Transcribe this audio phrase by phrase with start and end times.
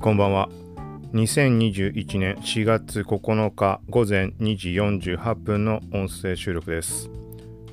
[0.00, 0.48] こんばんは。
[1.12, 7.10] 2021年4月9日午前2時48分の音声収録です。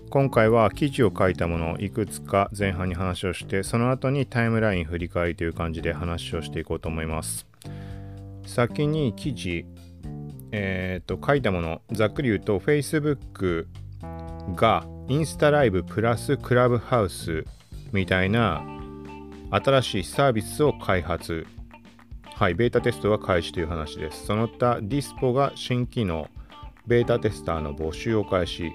[0.10, 7.46] 今回は記事を書いたものをいくつか前半に話をして、その後にタイムライン振り返りという感じで話をしていこうと思います。
[8.48, 9.68] 先に記事、
[10.52, 13.68] え、ー、と、書いたもの、ざっくり言うと Facebook
[14.56, 17.46] がインスタライブプラスクラブハウス
[17.92, 18.64] みたいな
[19.52, 21.46] 新しいサービスを開発
[22.38, 24.26] はい、ベータテストが開始という話です。
[24.26, 26.28] その他、ディスポが新機能、
[26.86, 28.74] ベータテスターの募集を開始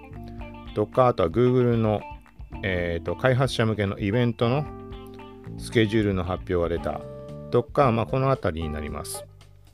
[0.75, 2.01] とか、あとは Google の、
[2.63, 4.65] えーと、開発者向けのイベントの
[5.59, 7.03] スケジュールの発表が出た
[7.51, 9.27] とか、まあ、この辺りになります。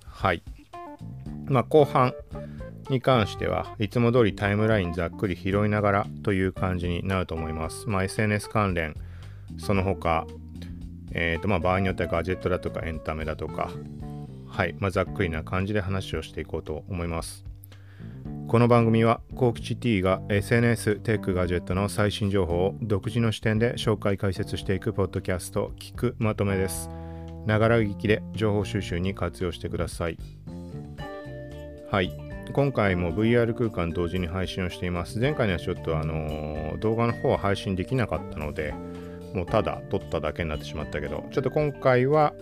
[0.04, 0.42] はい。
[1.44, 2.12] まあ、後半
[2.90, 7.88] に関してはいつも通りタイムラインざっくり拾いながらという感じになると思います。
[7.88, 8.96] まあ、SNS 関連、
[9.58, 10.26] その他、
[11.18, 13.70] えーとまあ、場合によってはガジェットだとかエンタメだとか、
[14.46, 17.46] はいまあ、ざっくりな感じで話をしていこうと思います。
[18.48, 26.90] この番組は、コーキチ T が SNS、テック、ガジェットの最新情報を独自の視点で紹介解説していくポッドキャスト、聞くまとめです。
[27.46, 30.18] ながら聞きで情報収集に活用してください。
[31.90, 32.12] はい。
[32.52, 35.18] 今回も VR 空間同時に配信をしています。
[35.18, 38.74] 前回にはちょっとあの、動画の方は配信できなかったので、
[39.34, 42.34] もうただ撮っただけになってしまったけど、ちょっと今回は、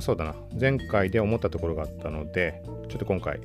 [0.00, 3.40] そうだな、前回で思ったところがあったので、ちょっと今回、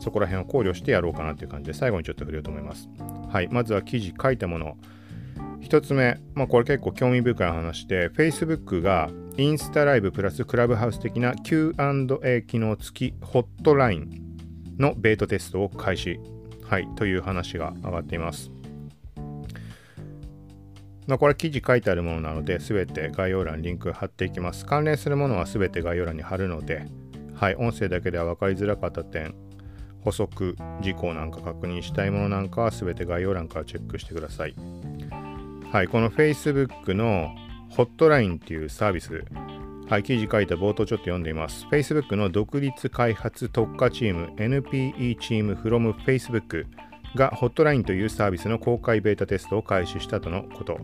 [0.00, 2.88] そこら辺を考慮してやろうかなという感じで、最後にちょっと触れようと思います。
[3.30, 4.76] はい、まずは記事書いたもの。
[5.60, 14.10] 1つ目、まあ、これ結構興味深い話で、Facebook がインスタライブプラスクラブハウス的な Q&A 機能付きホットライン
[14.78, 16.18] のベートテストを開始、
[16.64, 18.50] はい、という話が上がっています。
[21.08, 24.66] まあ、これ記事書いてあるものなので、すべて概要欄にリンク貼っていきます。
[24.66, 26.84] 関連するものはすべて概要欄に貼るので、
[27.34, 29.34] はい、音声だけでは分かりづらかった点、
[30.02, 34.54] 補足事項なんか確認したいものなんかはすべて概要欄からチェックしてください。
[35.72, 37.34] はい、この Facebook の
[37.70, 39.24] ホットラインっていうサービス、
[39.88, 41.66] はい、記事書いた冒頭ちょっと読んでいます。
[41.70, 46.66] Facebook の独立開発特化チーム NPE チーム from Facebook
[47.14, 50.78] がホットラインというサービスの公開ベータテストを開始したとのこと。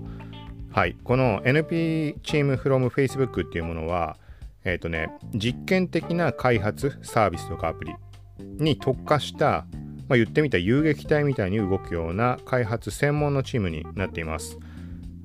[0.71, 0.97] はい。
[1.05, 4.17] この NP チーム from Facebook っていうものは、
[4.65, 7.95] えっ、ー、とね、実験的な開発サービスとかアプリ
[8.39, 9.67] に特化した、
[10.09, 14.59] まあ、言ってみた遊撃隊みたいに動くような開発専門のチームになっています。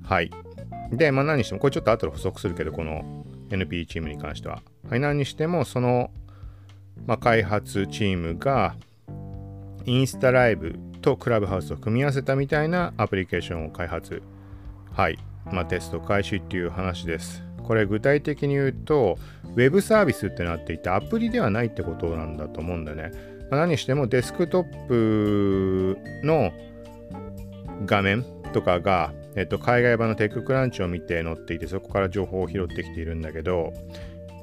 [0.04, 0.30] はい。
[0.92, 4.62] で、まあ何にしても、これちょっと後で補足するけど、この NP チームに関しては。
[4.90, 6.12] はい、何にしても、その、
[7.06, 8.76] まあ、開発チームが
[9.86, 14.22] インスタライブとクラブハウスを組み合わせたみたいなアプリケーションを開発。
[14.92, 15.18] はい。
[15.52, 17.44] まあ、テスト開始っていう話です。
[17.64, 23.12] これ具体的に言うと、ウェブサービスってなっていて、アプリではないってことなんだと思うんだよね。
[23.50, 26.52] まあ、何してもデスクトップの
[27.86, 28.24] 画面
[28.54, 33.74] とかが、えっと、海外版のテッククランチを見て載っていて、そこから情報を拾ってきているんだけど、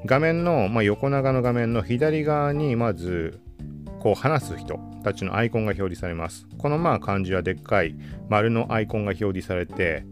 [0.04, 3.40] 画面の、まあ、横長の画面の左側にまず
[4.00, 6.48] こう話す人たちのアイコンが表示されます。
[6.58, 7.94] このまあ漢字はでっかい
[8.28, 10.04] 丸のアイコンが表示されて、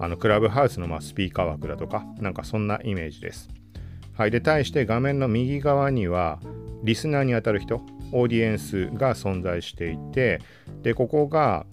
[0.00, 3.48] あのクラブハウスのまスピーカー枠だとか、なんかそんなイメージです。
[4.12, 4.32] はい。
[4.32, 6.40] で、対して画面の右側には、
[6.82, 7.80] リスナーにあたる人、
[8.10, 10.40] オーディエンスが存在していて、
[10.82, 11.64] で、ここが、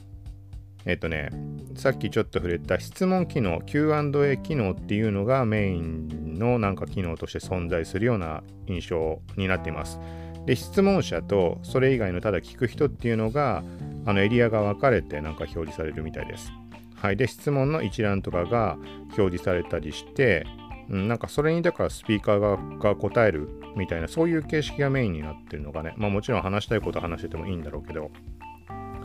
[0.86, 1.30] えっとね、
[1.76, 10.00] さっきちょっと触れた質問機能、Q&A 機能っていうのがメインのなんか機能として存在するような印象になっています。
[10.46, 13.63] で質問者とそれ以外のただ聞く人っていうのが
[14.06, 16.52] あのエリアが分かれてなんか表示されるみたいです。
[16.96, 20.46] はい、で質問の一覧とかが表示されたりして、
[20.90, 25.94] うん、なんかそれにだからスピーカーが答えるみたいなそういう形式がメインになってるのがね。
[25.97, 28.12] まあもちろん話したいこと話しててもいいんだろうけど。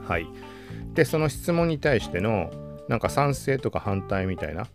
[0.06, 0.26] はい。
[0.94, 2.50] でその質問に対しての
[2.88, 4.66] なんか賛成とか反対みたいな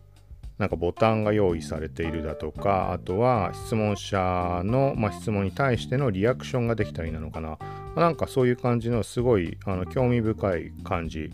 [0.58, 7.50] なんかボタンが用意されているだとか、あとは質問者の、まあ、質問に対してのリアクションができたりなのかな。
[7.50, 7.58] ま
[7.96, 11.30] あ、なんかそういう感じのすごいあの興味深い感じ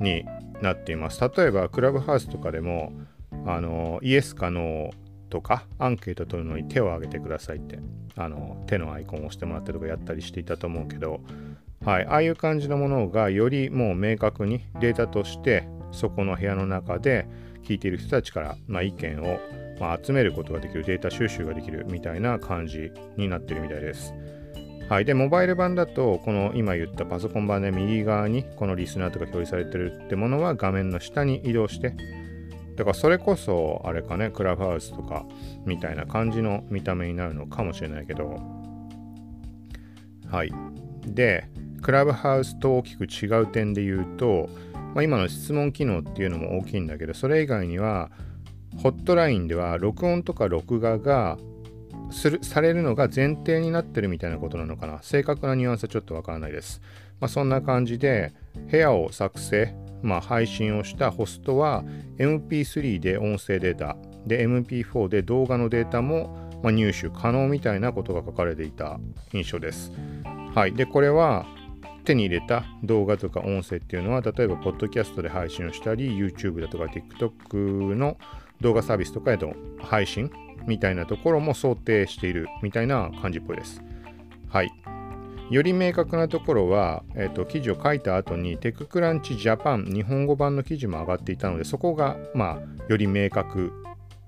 [0.00, 0.24] に
[0.62, 1.20] なっています。
[1.20, 2.92] 例えば、クラブハウスとかでも、
[3.46, 7.80] あのイエスかノーとかアンケート取るのに手を挙げてくださいって
[8.16, 11.20] あの手のアイコンを押してもらったりとかやったりしていたと思うけど、
[11.84, 17.26] はい、ああいう感じのものがよりもう明確にデータとしてそこの部屋の中で
[17.64, 19.38] 聞いている人たちから、まあ、意見を、
[19.80, 24.14] まあ、集めることができる、データ収集ができるみたいな感じになってるみたいです。
[24.88, 25.04] はい。
[25.04, 31.94] で、モバイル版だと、この今言ったパソコン版で右側にこのリスナーとか表示されてるってものは画面の下に移動して、
[32.76, 35.24] だからそれこそあれかねクラブハウスとか
[35.64, 38.40] みたいな感じの見た目になるのかもしれないけど
[40.28, 40.52] はい
[41.06, 41.48] で
[41.82, 44.48] クラブハウスと大きく違う点で言うと、
[44.94, 48.10] まあ、今の質問機能っていうのも大きいんだけどそれ以外には
[48.82, 51.38] ホットラインでは録音とか録画が
[52.10, 56.80] するされるのが前提になってるみたいなことなのかな正確なニュアンスはちょっとわからないです、
[57.20, 58.32] まあ、そんな感じで
[58.70, 61.84] 部屋を作成、まあ、配信をしたホストは
[62.18, 63.96] MP3 で音声データ
[64.26, 68.98] で MP4 で動画のデータもま入手可能みたいなことが書かれていた
[69.32, 69.92] 印象です。
[70.54, 70.72] はい。
[70.72, 71.46] で、これは
[72.04, 78.16] 手に入れた動画とか音声っていうのは、例えば、ポッドキャストで配信をしたり、YouTube だとか TikTok の
[78.60, 80.30] 動画サービスとかへの配信
[80.66, 83.82] みたいなところも想定しているみたいな感じっぽいです。
[84.48, 84.70] はい。
[85.50, 93.72] より明確なところは、えーと、記事を書いた後にテッククランチジャパン日本語版の記事も上がっていたのでそこが、まあ、より明確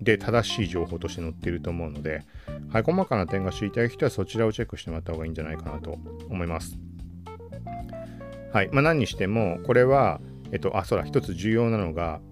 [0.03, 2.23] で正しい情報として載っていると思うので、
[2.69, 6.77] はい、細かな点が知りたい人はそちらをチェックしてもらった方がいいんじゃないかなと思います。
[8.57, 10.19] はい、まあ、何にしてもこれは、
[10.51, 12.23] えっと、あ、そうだ、一つ重要なのが、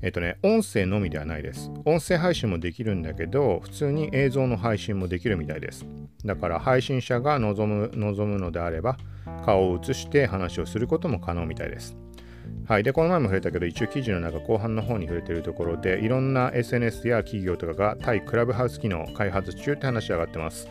[0.00, 1.68] えっとね、音声のみではないです。
[1.84, 5.84] 音声配信もできるんだけど、普通に映像の配信もできるみたいです。
[6.24, 8.96] だから配信者が望む望むのであれば、
[9.44, 11.96] 顔を映して話をすることも可能みたいです。
[12.68, 12.84] はい。
[12.84, 20.68] で、この前も触れたけど、一応記事の中後半の方に触れてるところで、いろんな SNS や企業とかが対クラブハウス機能開発中って話上がってます。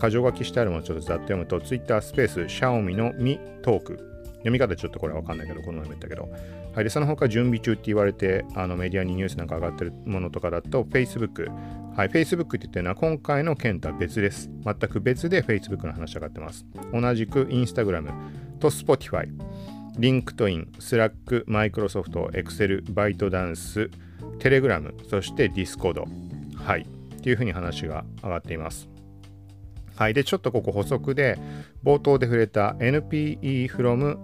[0.00, 4.13] 箇条書きしてあるものをちょっとざっと読むと、Twitter スペース、Xiaomi のミトーク
[4.44, 6.28] 読み方ちょっとこれわかんないけど、この前も言ったけど。
[6.74, 11.50] はい、で、その他準備中って言われて、あのメディアにニュースなんか上がってるものとかだと、Facebook。
[11.96, 14.50] はい、Facebook って言ってるのは今回の件とは別です。
[14.64, 16.66] 全く別で Facebook の話上がってます。
[16.92, 18.12] 同じく Instagram
[18.58, 19.30] と Spotify、
[19.98, 23.90] LinkedIn、Slack、Microsoft、Excel、ByteDance、
[24.38, 26.04] Telegram、そして Discord。
[26.56, 28.93] はい、っていうふうに話が上がっています。
[29.96, 30.14] はい。
[30.14, 31.38] で、ちょっとここ補足で、
[31.84, 34.16] 冒頭で触れた NPE from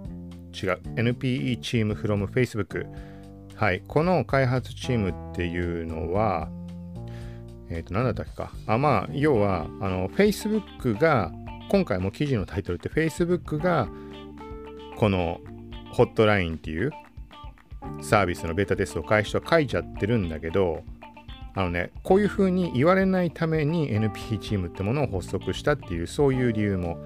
[0.53, 2.85] 違う NPE チーム from Facebook
[3.55, 3.81] はい。
[3.87, 6.49] この開発チームっていうのは
[7.69, 8.51] えっ、ー、と何だったっけか。
[8.67, 11.31] あまあ要はあの Facebook が
[11.69, 13.87] 今回も記事のタイトルって Facebook が
[14.97, 15.39] この
[15.93, 16.91] ホットラインっていう
[18.01, 20.83] サービスのベータテストを開始と書いちゃってるんだけど
[21.53, 26.97] あのねこういうふうに言われないために NPE チームってものを発足したっていうそういう理由も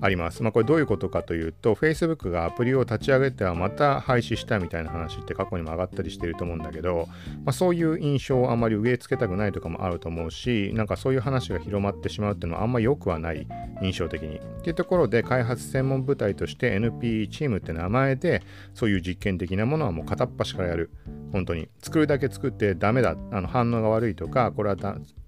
[0.00, 0.42] あります。
[0.42, 7.08] まあ、これどういうことかというと、Facebook がアプリを立ち上げてはまた廃止したみたいな話って過去にも上がったりしてると思うんだけど、
[7.44, 13.46] まあ、そういう印象をあんまり植え付けたくないとかもあると思うし、なんかそういう話が広まってしまうっていうのはあんま良くはない
[13.82, 14.36] 印象的に。
[14.36, 18.42] っていうところで開発専門部隊として NP チームって名前で
[18.74, 20.90] そういう実験的なものはもう片っ端からやる。
[21.32, 21.68] 本当に。
[21.82, 24.76] 作るだけ作ってダメだ、あの反応が悪いとか、これは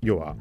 [0.00, 0.36] 要は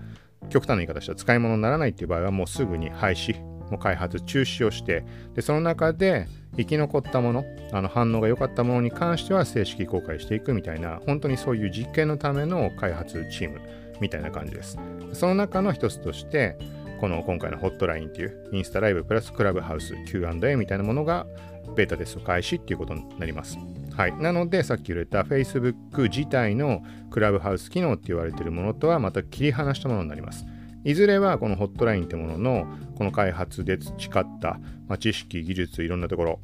[0.49, 3.39] 極端な言い方したら使い物にならないっていう場合はもうすぐに廃止
[3.69, 13.59] もう開発中止をしてでその中で生き残ったものあの反応が良かったものに関しては正式公開していくみたいな本当にそういう実験のための開発チーム
[13.99, 14.77] みたいな感じです
[15.13, 16.57] その中の一つとして
[16.99, 21.27] この今回のホットラインっていうインスタライブプラスクラブハウス Q&A みたいなものが
[21.75, 23.57] ベータテスト開始っていうことになります
[23.97, 24.13] はい。
[24.17, 30.45] なので、さっき言われた Facebook 自体のクラブハウス機能って言われてるものとはまた切り離したものになります。
[30.83, 36.39] いずれはこのホットラインってもののこの開発で培った、まあ、知識技術いろんなところ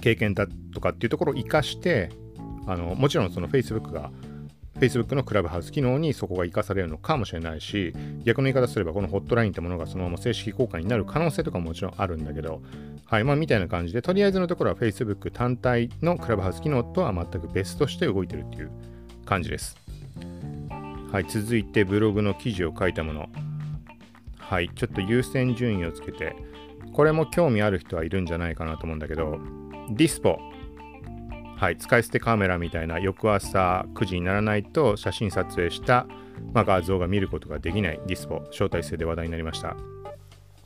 [0.00, 2.10] 経験だとかっていうところを生かして
[2.66, 4.10] あのもちろんその Facebook が
[4.78, 12.62] Facebook のクラブハウス機能にそこが生かされるのかもしれないし逆の言い方すればこのホットラインってものがそのまま正式公開になる可能性とかももちろんあるんだけど
[13.04, 18.70] はいまあみたいな感じでとりあえずのところは Facebook 単体のクラブハウス機能とは全く別として動いてるっていう
[19.24, 19.76] 感じです
[21.12, 23.28] はい、続いてブログの記事を書いたもの。
[24.38, 26.34] はい、ちょっと優先順位をつけて、
[26.94, 29.38] これも興味ある人はいるんじゃないかなと思うんだけど、
[29.90, 30.38] ディスポ。
[31.62, 36.08] はい、使い捨てカメラみたいな翌朝9時にならないと写真撮影した、
[36.52, 39.76] まあ、画像が見ることができないディスポ、招待制で話題になりました。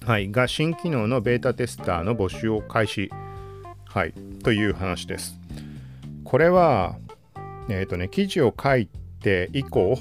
[0.07, 3.11] はい、が新機能のベータテスターの募集を開始。
[3.85, 5.39] はい、という話です。
[6.25, 6.97] これは、
[7.69, 8.89] えっ、ー、とね、記事を書い
[9.21, 9.99] て以降、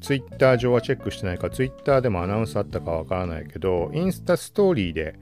[0.00, 5.18] ツイッター上はチェックしてないか、ツイッターでもアナウンスあったかわからないけど、インスタストーリーで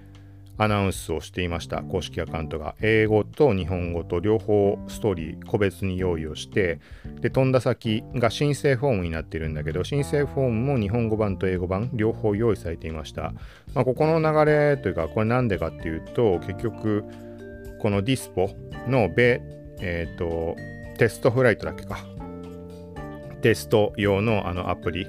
[0.59, 2.75] アナウンスをしていました、公式アカウントが。
[2.81, 6.81] 英語と日本語と両方ストーリー個別に用意をして、
[7.21, 13.35] で、飛んだ先が申請フォームになっているんだけど、申請フォームも日本語版と英語版両方用意されていました。
[13.75, 17.05] まあ、ここの流れというか、これなんでかっていうと、結局、
[17.81, 18.51] このディスポ
[18.89, 19.43] のベ、
[19.81, 20.57] えっ、ー、と、
[20.99, 21.99] テストフライトだっけか。
[23.43, 25.07] テスト用のあのアプリ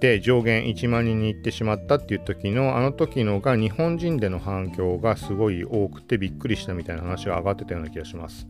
[0.00, 8.46] で上限1万人に行ってしまったっていう時のあの時のが日本人での反響がすごい多くてびっくりしたみたいな話が上がってたような気がします。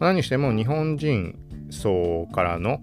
[0.00, 1.38] 何にしても日本人
[1.70, 2.80] 層からの、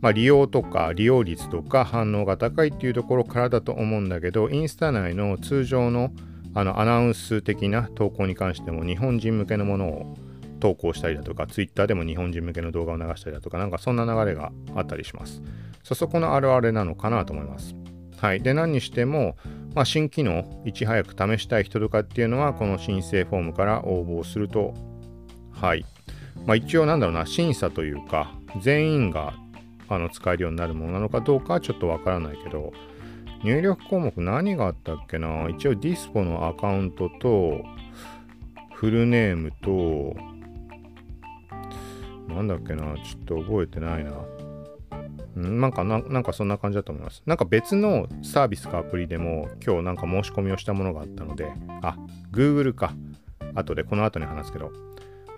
[0.00, 6.10] まあ、利用とか利用率とか反応が高いっていうところからだと思うんだけどインスタ内の通常の
[6.54, 10.16] あのアナウンス的な投稿に関しても日本人向けのものを
[10.60, 15.42] 投稿したりだとか Twitter でも日本人向けの動画を流したりだとかなんかそんな流れがあったりします。
[15.82, 17.74] そそこのあるあるなのかなと思います。
[18.18, 18.40] はい。
[18.42, 19.36] で、何にしても、
[19.74, 24.74] まあ、新機能、いち早く試したい人とかっていうのは、この申請フォームから応募すると、
[25.52, 25.84] はい。
[26.44, 29.34] まあ、一応なんだろうな、審査というか、全員が
[29.88, 32.72] あの使えるようになるものなのかどうかはちょっとわからないけど、
[33.44, 35.48] 入力項目何があったっけな？
[35.48, 37.62] 一応ディスポのアカウントと、
[38.74, 40.16] フルネームと、
[42.28, 44.12] なんだっけなちょっと覚えてないな。
[45.42, 47.22] んなんかな、なんかそんな感じだと思います。
[47.26, 51.96] なんか別のサービスかアプリでも今日なんか申し込みをしたものがあったので、あ、
[52.32, 52.92] Google か。
[53.54, 54.70] 後でこの後に話すけど。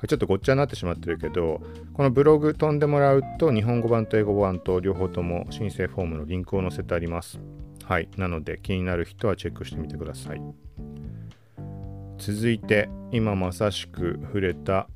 [0.09, 1.61] ちょっとごっちゃになってしまってるけど、
[1.93, 7.39] このブログ飛んでもらうと日本語版と英語版と両方とも申請フォームのリンクを載せてあります。
[7.85, 8.09] はい。
[8.17, 10.43] なので気になる人はチェックしてみてください。
[12.17, 14.89] 続いて今まさしく触れた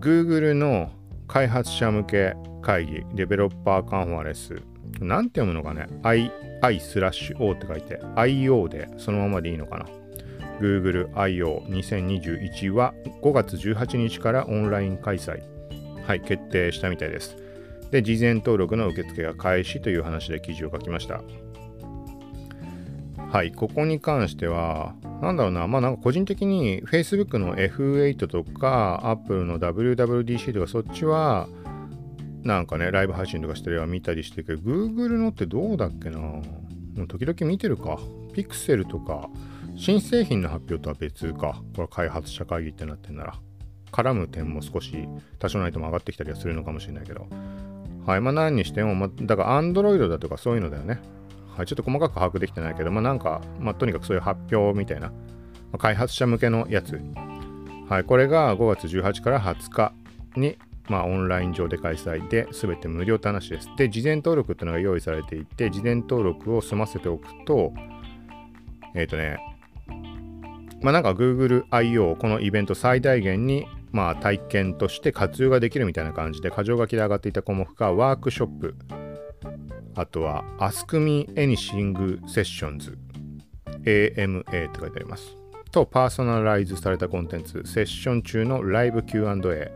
[0.00, 0.90] Google の
[1.28, 4.54] 開発者向け会議、デベロッパーカンファレンス。
[4.98, 9.86] なんて読むのかね ?i, i スラッシュ o って書いて IO でそのままでいいのかな
[10.58, 15.42] ?Google I.O.2021 は5月18日からオンライン開催。
[16.06, 17.36] はい、決定したみたいです。
[17.90, 21.22] で、事前登録の受付が開始という話で記事を書きました。
[23.30, 31.48] はい、ここに関しては、なんだろうな、まあなんか個人的に Facebook の F8 とか Apple の WWDC とかそっちは
[32.42, 36.18] なんかね、ライブ配信とかしてるは見たりしてるけど、Google のってどうだっけな？
[36.18, 36.42] も
[36.96, 37.98] う時々見てるか
[38.32, 39.28] ？Pixel とか、
[39.76, 41.62] 新製品の発表とは別か。
[41.76, 43.34] これ開発者会議ってなってんなら。
[43.92, 45.06] 絡む点も少し
[45.38, 47.26] 多少ないとも上がってきたりはするのかもしれないけど。
[48.06, 48.20] はい。
[48.20, 51.00] まあ何にしても、まあ、だから Android だとかそういうのだよね。
[51.60, 51.66] はい。
[51.66, 55.14] ちょっと細かく把握できてないけど、まあなんか、まあとにかくそういう発表みたいな、ま
[55.74, 57.00] あ、開発者向けのやつ。
[57.88, 58.04] はい。
[58.04, 59.92] これが5月18から20日
[60.36, 60.56] に
[60.88, 63.68] まあ、オンライン上で開催で全て無料って話です。
[63.76, 67.72] で、事前登録っていうのが用意されていて、事前登録を済ませておくと、
[68.96, 69.38] えっ、ー、とね、
[70.82, 72.16] まあなんか Google I.O.
[72.16, 78.74] このイベント最大限にまあ体験として活用ができるみたいな感じで、箇条書きで上がっていた項目がワークショップ、
[79.94, 82.96] あとは Ask Me Anything Sessions、
[83.84, 85.36] AMA って書いてあります。
[85.70, 89.72] と、パーソナライズされたコンテンツ、セッション中のライブ Q&A、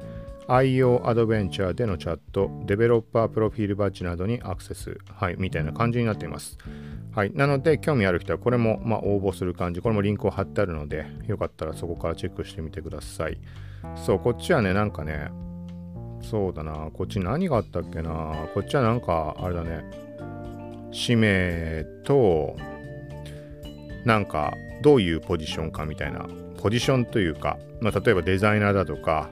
[0.48, 6.58] IO アドベンチャーでのチャット、デベロッパープロフィールバッジなどにアクセス、はい、みたいな感じになっています。
[7.14, 13.38] はい、なので、興味ある人はこれも、まあ、応募する感じ、これもリンクを貼ってあるので、よかったらそこからチェックしてみてください。
[13.94, 15.30] そう、こっちはね、なんかね、
[16.30, 19.84] そうだな、こっち何があったっけな、こっちはなんか、あれだね、
[20.90, 22.56] 氏名と、
[24.04, 26.26] なんか、どういうポジションかみたいな、
[26.60, 29.30] ポジションというか、まあ、例えばデザイナーだとか、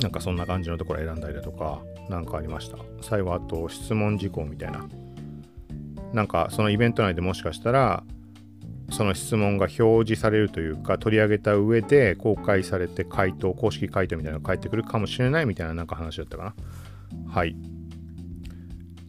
[0.00, 2.78] なんかそんな感じのところ選んだりだとか、なんかありました。
[3.00, 4.86] 最後、あと質問事項みたいな。
[6.12, 8.04] なんかそのイベント内でもしかしたら、
[8.90, 16.54] その質問が表示されるというか、取り上げた上で公開されて回答、公式回答みたいなのが返ってくるかもしれないみたいななんか話だったかな。
[17.32, 17.56] はい。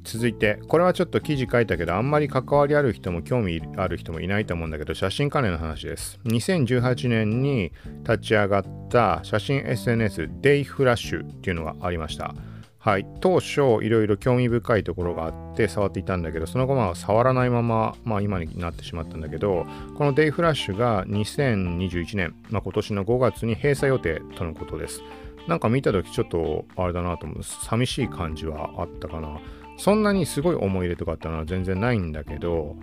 [0.06, 6.20] 続いて、これはちょっと記事書いたけど、あんまり関わりある人も興味ある人もいないと思うんだけど、写真関連の話です。
[6.26, 7.72] 2018年に
[8.08, 12.36] 立ち上がった写真 SNS デイフラッシュっていうのがありました。
[12.86, 19.66] はい、当初いろいろ興味深いところがあって触っていたんだけどその後まあ触らないまま、まあ、今になってしまったんだけど
[19.98, 25.02] このデイフラッシュが2021年、まあ、今年の5月に閉鎖予定とのことです。
[25.48, 27.44] なんか見た時ちょっとあれだなと思う。
[27.44, 29.40] 寂しい感じはあったかな。
[29.80, 32.76] そんなにすごい思い入れとかあってのは全然ないんだけど、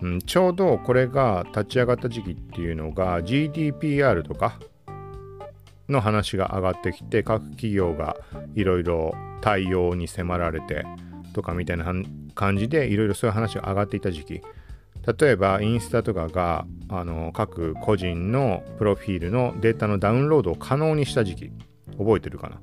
[0.00, 4.58] うん、ちょうどこれが立ち上がった時期っていうのが GDPR とか
[5.88, 8.16] の話が上がってきて各企業が
[8.54, 10.84] いろいろ対応に迫られて
[11.32, 11.86] とかみたいな
[12.34, 14.40] 感じでいろいろそういう話が上がっていた時期。
[15.18, 21.52] 例えばインスタとかがあの各個人のプロフィールのデータのダウンロードを可能にした時期。
[21.98, 22.60] 覚えてるかな？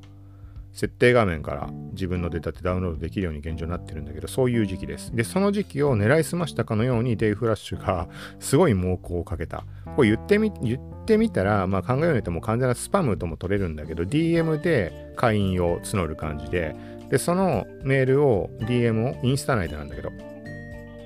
[0.73, 5.15] 設定画面から自分のデータってダウンロードできるように現状になってるんだけど、そういう時期です。
[5.15, 9.65] で、その時期を狙いすましたかのようにデイフラッシュがすごい猛攻をかけた。
[9.95, 16.75] これ言ってみ、言ってみたら、まあ考えようによっても完全なスパムとも取れるんだけど、DM で会員を募る感じで、
[17.09, 20.09] で、そのメールを、DM をインスタ内でなんだけど、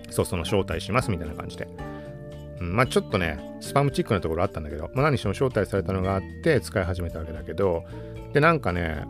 [0.09, 1.67] そう、その招待しますみたいな感じで。
[2.61, 7.83] うん、まあちょっとね、スパムチックなところあったんだけど、まあ、何しろ招待されたのがあって使い始めたわけだけど、
[8.33, 9.03] で、なんかね、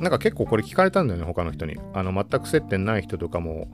[0.00, 1.76] なんか結構これ聞かれたんだよね、他の人に。
[1.92, 3.68] あの、全く接点ない人とかも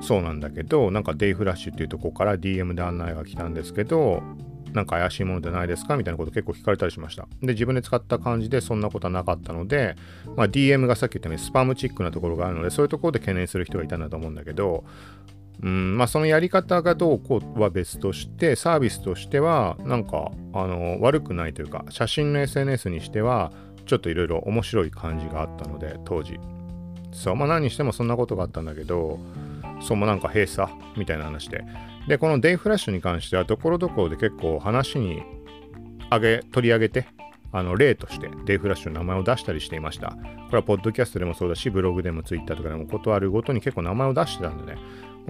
[0.00, 4.22] そうなんだけど、なんかデイフラッシュっていうとこから DM で案内が来たんですけど、
[4.72, 7.26] なんか怪しいものじゃないですかみたいなこと結構聞かれたりしました。
[7.42, 9.96] で、自分で使った感じでそんなことはなかったので、
[10.36, 14.84] まあ、DM がさっき言ったようにスパムチックなところがあるので、そういうところで懸念する人がいたんだと思うんだけど、
[15.62, 23.52] うんまあ、そのやり方がどうこうは別として、サービスとしては、なんか、あの、悪くないというか、写真の SNS にしては、
[23.90, 26.38] ちょっといろいろ面白い感じがあったので、当時。
[27.10, 29.18] そう、まあ何にしてもそんなことがあったんだけど、
[29.80, 31.64] そう、もなんか閉鎖みたいな話で。
[32.06, 35.24] で、このデイフラッシュに関しては、ところどころで結構話に
[36.08, 37.08] 上げ、取り上げて、
[37.50, 40.10] あの例としてデイフラッシュの名前を出したりしていました。
[40.10, 40.16] こ
[40.52, 44.78] れはポッドキャストでもそうだし、ブログでもツイッターとかでも断るごとに結構名前を出してたんでね。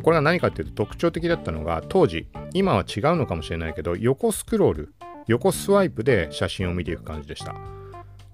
[0.02, 4.95] これは何かっていうと特徴的だったのが、当時、今は違うのかもしれないけど、横スクロール、
[5.29, 7.79] 横スワイプで写真を見ていく感じでした。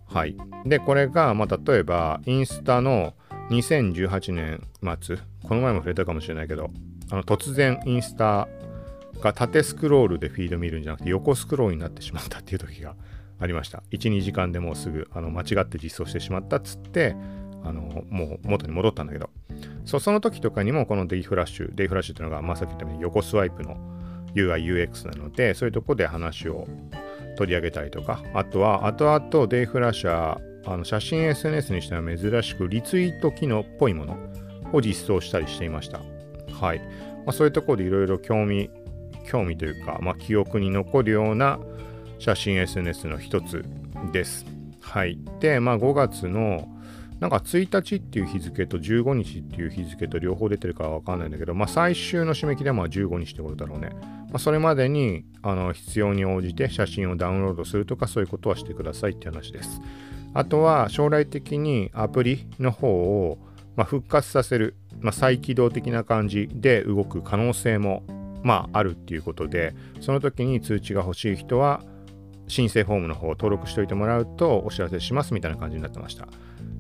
[0.06, 0.36] はい。
[0.64, 3.14] で、これが、まあ、例えば、インスタの
[3.50, 4.66] 2018年
[5.00, 6.70] 末、この前も触れたかもしれないけど、
[7.10, 8.48] あの突然インスタ
[9.20, 12.96] が縦スクロールでフィード見るんじゃなくて横スクロールになってしまったっていう時が
[13.38, 13.82] ありました。
[13.92, 17.14] 1、2時間でもうすぐあの間違って実装してしまったっつって、
[17.64, 19.30] あのもう元に戻ったんだけど、
[19.84, 23.76] そその時とかにもこのデイフラッシュ、デイフラッシュっていうのが、まあ、さっき言ったように横スワイプの
[24.34, 26.66] UI、UX なので、そういうとこで話を
[27.36, 34.18] 取り上げたりとか、あとは後々デイフラッシャーあの写真 SNS にしては珍しくリツイート機能っぽいもの
[34.72, 36.00] を実装したりしていました。
[36.52, 36.80] はい。
[36.80, 36.86] ま
[37.28, 38.70] あ、そういうところでいろいろ興味、
[39.28, 41.60] 興味というか、まあ、記憶に残るような
[42.18, 43.64] 写真 SNS の一つ
[44.12, 44.44] です。
[44.80, 45.18] はい。
[45.40, 46.68] で、まあ、5月の
[47.20, 53.90] なんか1日っていう日付と15日っていう日付と両方出てるからわかんないんだけど、まあ最終の締め切りはまあ15日ってことだろうね。
[54.26, 59.80] まあ、それまでにあの必要に応じて写真をダウンロードするとかそういうことはしてくださいって話です。
[60.34, 63.38] あとは将来的にアプリの方を、
[63.76, 68.02] まあ、復活させる、まあ、再起動的な感じで動く可能性も
[68.42, 71.82] まああるっていうことでその時に通知が欲しい人は
[72.48, 76.28] 申請フォームの方を登録しておいてもらうとお知らせしますみたいな感じになってました。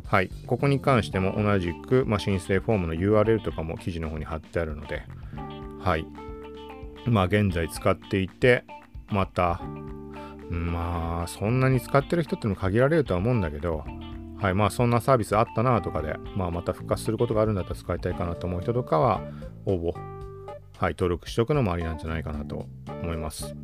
[0.06, 0.30] はい。
[0.46, 5.02] ここに関しても同じく、まあ、申請フォームの URL とかも記事の方に貼ってあるので、
[5.80, 6.06] はい。
[7.06, 8.64] まあ、現在使っていて、
[9.08, 9.60] また、
[10.48, 13.84] まあ、そんなに使ってる人ってのも限られるとは思うんだけど、
[14.40, 14.54] はい。
[14.54, 19.22] まあ、そんなサービスあったなとかで、まあ、また復活することがあるんだったら使いたいかなと思う人とかは、
[19.64, 19.92] 応募、
[20.78, 20.92] はい。
[20.92, 22.66] 登録しておくのもありなんじゃないかなと
[23.02, 23.56] 思います。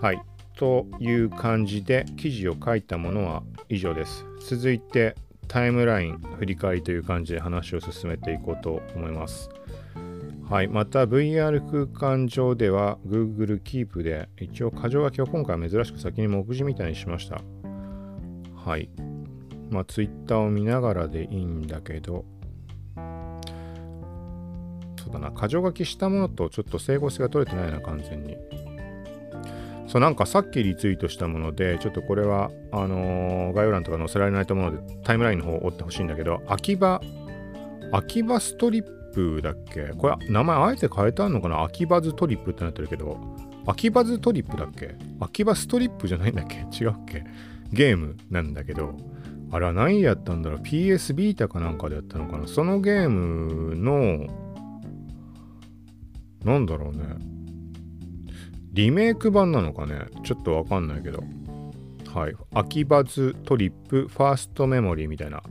[0.00, 0.20] はい。
[0.56, 4.24] という感じで記事を書いたものは以上です。
[4.40, 5.14] 続いて
[5.48, 9.50] タイムライン振り返りという感じで話を進めていこうと思います。
[10.48, 10.68] はい。
[10.68, 17.40] また VR 空間上では Google Keep で一応箇条書きを今回珍しく先に目次みたいにしました。
[18.54, 18.88] はい。
[19.70, 22.24] まあ Twitter を見ながらでいいんだけど、
[22.96, 23.02] そ
[25.10, 28.36] うだな、箇条書きしたものとちょっと整合性が取れてないな、完全に。
[29.96, 37.00] そうなんかさっきリツイートしたもので、ちょっとこれは、あのー、概要欄とか載せられないと思うので、タイムラインの方を追ってほしいんだけど、秋葉、
[37.92, 39.94] 秋葉ストリップだっけ？
[39.96, 41.62] これ、名前あえて変えたのかな？
[41.62, 43.18] 秋葉ズトリップってなってるけど、
[43.66, 44.96] 秋葉ズトリップだっけ？
[45.18, 46.56] 秋葉ストリップじゃないんだっけ？
[46.78, 47.24] 違うっけ？
[47.72, 48.94] ゲームなんだけど、
[49.50, 52.46] あれは何やったんだろう ?PS ビータかなんかでやったのかな？
[52.46, 54.26] そのゲームの、
[56.44, 57.35] なんだろうね。
[58.76, 60.02] リメイク版なのかね？
[60.22, 61.24] ちょっとわかんないけど。
[62.14, 62.34] はい。
[62.52, 65.42] 秋葉ズトリップファーストメモリーみたいな。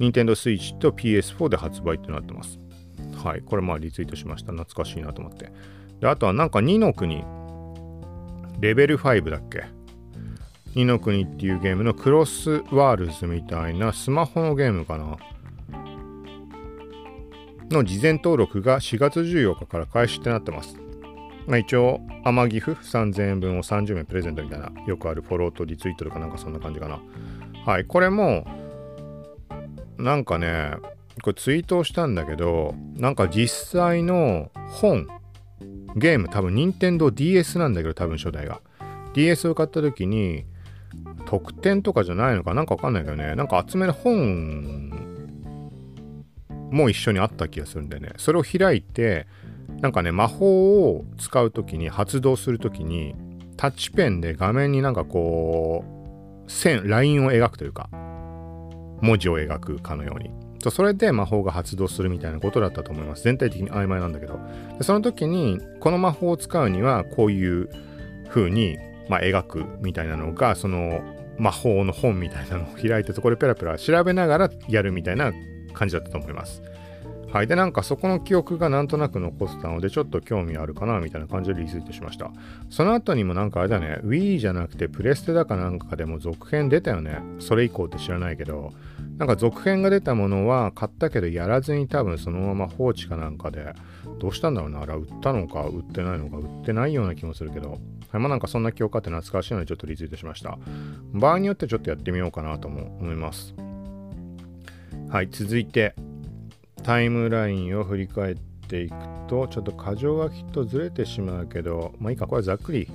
[0.00, 2.58] Nintendo Switch と PS4 で発売ってなってます。
[3.22, 3.42] はい。
[3.42, 4.50] これまあリツイートしました。
[4.50, 5.52] 懐かしいなと思って。
[6.00, 7.24] で、あとはなんか2の国。
[8.58, 9.66] レベル5だっけ
[10.74, 15.16] ?2 の国っていうゲームのクロスワールズみたいなスマホのゲームかな？
[17.70, 20.76] の事前登録が4月14日から開始ってなってます。
[21.48, 27.00] まあ、一応、天岐阜3000円分を30名プレゼントみたいな、よくあるフォローとリツイートとかなんかそんな感じかな。
[27.64, 28.46] はい、これも、
[29.96, 30.72] なんかね、
[31.22, 35.08] これツイートをしたんだけど、なんか実際の本、
[35.96, 38.60] ゲーム、多分任天堂 DS なんだけど、多分初代が。
[39.14, 40.44] DS を買った時に、
[41.24, 44.90] 特典とかじゃないのかなんかわかんないけどね、なんか集める本
[46.70, 49.26] も一緒にあった気がするんでね、それを開いて、
[49.80, 53.14] なんかね、魔法を使う時に、発動する時に、
[53.56, 55.84] タッチペンで画面になんかこ
[56.46, 57.88] う、線、ラインを描くというか、
[59.00, 60.30] 文字を描くかのように。
[60.70, 63.22] それで魔法が発動するみたいなことだったと思います。
[63.22, 64.40] 全体的に曖昧なんだけど。
[64.76, 67.68] でその時に、この魔法を使うには、こういう
[68.28, 68.76] 風に、
[69.08, 71.00] まあ、描くみたいなのが、その
[71.38, 75.32] 魔法の本みたいなのを開いて、そこでペラペラ調べながらやるみたいな
[75.72, 76.62] 感じだったと思います。
[77.32, 77.46] はい。
[77.46, 82.30] で、なんかそこの記憶がなんとなく残ってたので、ちょっと興味あるかな、みたいな感じでリツイートしました。
[82.70, 87.20] その後にもなんかあれだね、Wii じゃなくてプレステだかなんかでも続編出たよね。
[87.38, 88.72] それ以降って知らないけど、
[89.18, 93.74] なんか続編が出たものは買ったけどやらずに多分そのまま放置かなんかで、
[94.20, 100.58] どうしたんだろうな、あれ売ったのか売ってないのか売ってないような気もするけど、はい、まあなんかそんな記憶あって懐かしいのでちょっとリツイートしました。
[101.12, 103.54] 場合によってちょっとやってみようかなとも思います。
[105.10, 105.94] はい、続いて、
[106.82, 108.36] タイムラインを振り返っ
[108.68, 108.94] ていく
[109.28, 112.88] と、ちょっと箇条書きとずれてしまうけど、まあいいか、これはざっくり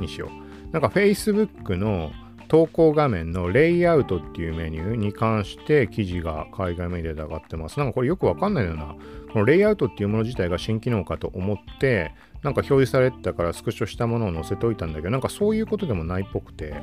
[0.00, 0.72] にしよう。
[0.72, 2.12] なんか Facebook の
[2.48, 7.78] 投稿画面のレイアウトっていうメニューに関して記事が海外メディアで上がってます。
[7.78, 8.96] なんかこれよくわかんないような、
[9.32, 16.74] このレイアウトっていうもの自体が新機能かと思って、なんか表示されてたからスクショしたものを載せておいたんだけど、なんかそういうことでもないっぽくて、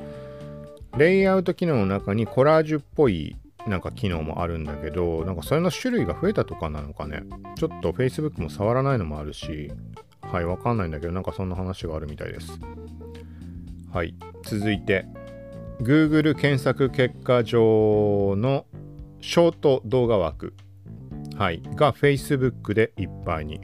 [0.98, 3.36] レイアウト機能の中にコラージュっぽい
[3.68, 7.24] なんか機能もあるんだけど、なんかそれの種類が増えたとかなのかね。
[7.58, 9.72] ちょっと Facebook も触らないのもあるし、
[10.22, 12.60] はい、わかんないんだけど、なんかそんな話があるみたいです。
[13.94, 15.06] はい、続いて、
[15.82, 18.66] Google 検索結果上の
[19.22, 20.54] ショート動画枠、
[21.38, 23.62] はい、が Facebook でいっぱいに。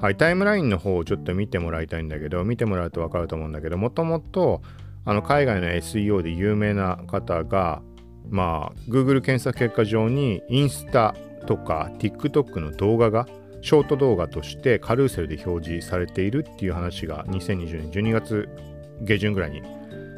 [0.00, 4.62] はい、タイムラインの方をちょっと見てもらいたいんだけど、見てもらうとわかると思うんだけど、もともと
[5.04, 7.82] あの海外の SEO で有名な方が
[8.28, 11.14] まあ Google 検索結果上にインスタ
[11.46, 13.26] とか TikTok の動画が
[13.62, 18.48] ショート動画としてカルーセルで表示されているっていう話が2020年12月
[19.02, 19.62] 下旬ぐらいに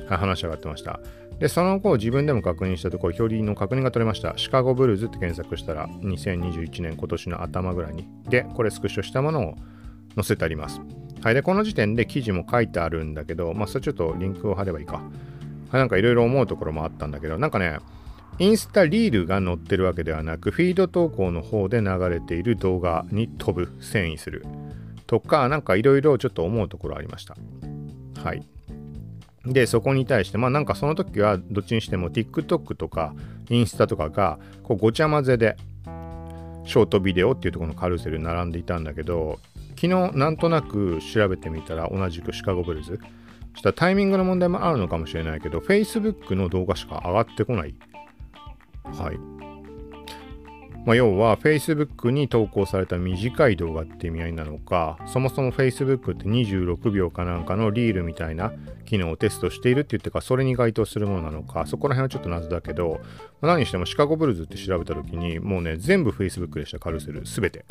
[0.08, 1.00] 話し上がってました。
[1.40, 4.34] で、その後自分でも確認したところ、表裏の確認が取れました。
[4.36, 8.06] シカゴブルーズって検索したら2021年今年の頭ぐらいに。
[8.28, 9.54] で、これスクショしたものを
[10.16, 10.82] 載せてあります。
[11.22, 11.34] はい。
[11.34, 14.96] で、この時点で記事も書いてあるんだけど、まあ、それちょっとリンクを貼ればいいか。
[14.96, 15.10] はい。
[15.72, 17.78] なんかいろいろ思うところもあったんだけど、なんかね、
[18.40, 24.46] インスタリールが載ってるわけではなく、フィード投稿の方で流れている動画に飛ぶ、遷移する
[25.06, 27.36] とか、なんかいろいろちょっと思うところありました。
[28.24, 28.42] はい。
[29.44, 33.14] で、そこに対して、まあなんかその時はどっちにしても TikTok とか
[33.50, 35.56] インスタとかがこうごちゃ混ぜで
[36.64, 39.38] ショートビデオっていうところのカルセル並んでいたんだけど、
[39.76, 42.98] 昨日なんとなく調べてみたら同じくシカゴブルーズ。
[43.54, 47.74] したタイミングの問題もあるのかもしれないけど、Facebook の動画しか上がってこない
[48.92, 49.30] はい。
[50.86, 58.52] まあ、要は Facebook に投稿された短い動画って意味合いなのか、そもそも Facebook って26秒かなんかのリールみたいな
[58.86, 63.00] 機能をテストしているって言ってか、それに該当するものなのか、そこら辺はちょっと謎だけど、
[63.42, 67.66] まあ、何にしてもシカゴブルズって調べた時に、もうね、全部 Facebook でした、カルセル、全て。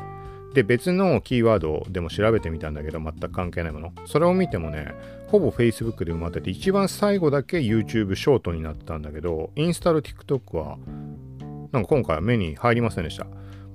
[0.53, 3.93] で、別のキーワードでも調べてみたんだけど、全く関係ないもの。
[4.05, 4.93] それを見てもね、
[5.27, 10.77] ほぼ Facebook で埋まってて、一番最後だけ YouTube ショートになったんだけど、インスタと TikTok は、
[11.71, 13.27] なんか今回は目に入りませんでした。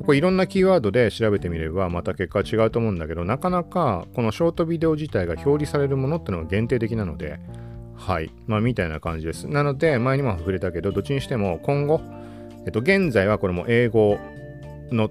[0.05, 7.39] これいろんなキーワードで調べてみればまた結果は違うと思うんだけど、なかなかこのショートビデオ自体が表示されるものってのは限定的なので、
[7.97, 8.33] はい。
[8.47, 9.49] まあ、みたいな感じです。
[9.49, 12.01] なので、前にも触れたけど、どっちにしても今後、
[12.67, 14.19] えっと、現在はこれも英語
[14.91, 15.09] の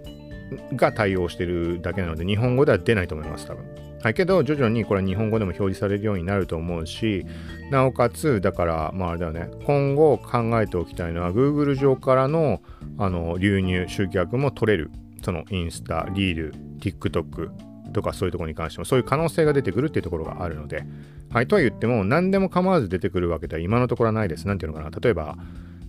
[0.76, 3.66] が対応してるだけなので、日本語では出ないと思います、多分。
[4.04, 7.26] はい、けど、徐々にこれは日本語でも表示されるようになると思うし、
[7.72, 12.62] なおかつ、だから、まああれだよね、今後考えておきたいのは、Google 上からの
[12.98, 14.92] あの流入、集客も取れる。
[15.24, 17.52] そのインスタ、リール、TikTok
[17.94, 20.84] とかそういうところに関しても、そういう可能性が出てくるっていうところがあるので、
[21.30, 24.48] はい、とは言っても、何でも構わず出てくるわけでは今のところはないです。
[24.48, 24.90] なんていうのかな。
[25.00, 25.38] 例えば、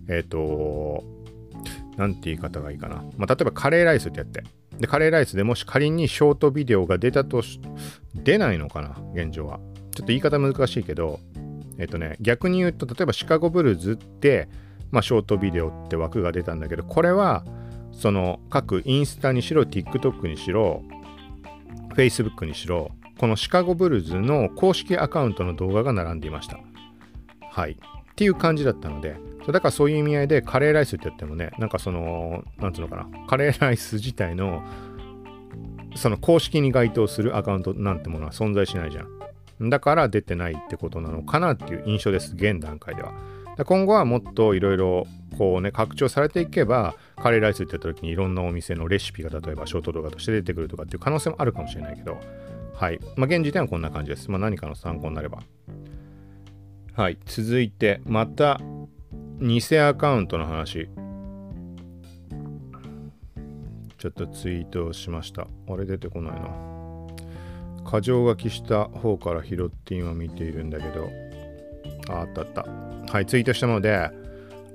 [0.09, 1.03] えっ、ー、と、
[1.97, 3.05] なんて言い方がいいかな。
[3.17, 4.43] まあ、例えばカレーライスってやって。
[4.79, 7.61] で、カレーライスでもし仮にショートビデオが出たとし、
[8.15, 9.59] 出ないのかな、現状は。
[9.59, 11.21] ちょっと言い方難しいけど、
[11.79, 14.49] えっとね、逆に言うと、例えばシカゴブルーズって、
[14.91, 17.45] まあ、ショートビデオって枠が出たんだけど、これは、
[17.93, 20.83] その各インスタにしろ、TikTok にしろ、
[21.97, 26.59] Facebook にしろ、このシカゴブルーズの公式アカウントの動画が並んでいました。
[27.51, 27.73] はい。
[27.73, 29.17] っていう感じだったので、
[29.53, 34.63] だからそういう意味合いでカレーライスって言ってもね、なんかその、なんつうのかな、カレーライス自体の、
[35.97, 39.71] その公式に該当するアカウントなんてものは存在しないじゃん。
[39.71, 43.13] だから出てないってことなのかなっていう印象です、現段階では。
[43.65, 45.07] 今後はもっといろいろ
[45.39, 52.19] こうね拡張されていけばカレーライスって言った時にいろんなお店のレシピが例えばショート動画として出てくるとかっていう可能性もあるかもしれないけど。
[52.75, 52.99] はい。
[53.17, 55.39] まあ現時点はこんな感じです、まあ、何かの参考になれば。
[56.95, 57.19] はい。
[57.27, 58.61] 続いてまた
[59.41, 60.89] 偽アカウントの話。
[63.99, 65.47] ちょっとツイートをしました。
[65.69, 66.51] あれ出てこないな。
[67.91, 71.09] 箇条書きした方から拾って今見ているんだけど。
[72.09, 72.65] ああったあった。
[73.13, 74.11] はいツイートしたので